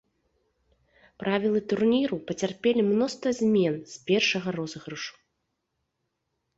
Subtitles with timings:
[1.23, 5.15] Правілы турніру пацярпелі мноства змен з першага розыгрышу.